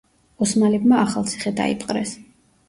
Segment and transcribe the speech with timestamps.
[0.45, 2.17] ოსმალებმა ახალციხე დაიპყრეს.